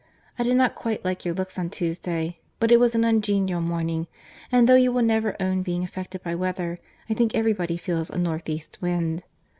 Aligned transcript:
—I 0.39 0.41
did 0.41 0.57
not 0.57 0.73
quite 0.73 1.05
like 1.05 1.25
your 1.25 1.35
looks 1.35 1.59
on 1.59 1.69
Tuesday, 1.69 2.39
but 2.59 2.71
it 2.71 2.79
was 2.79 2.95
an 2.95 3.03
ungenial 3.03 3.61
morning; 3.61 4.07
and 4.51 4.67
though 4.67 4.73
you 4.73 4.91
will 4.91 5.03
never 5.03 5.39
own 5.39 5.61
being 5.61 5.83
affected 5.83 6.23
by 6.23 6.33
weather, 6.33 6.79
I 7.07 7.13
think 7.13 7.35
every 7.35 7.53
body 7.53 7.77
feels 7.77 8.09
a 8.09 8.17
north 8.17 8.49
east 8.49 8.79
wind. 8.81 9.25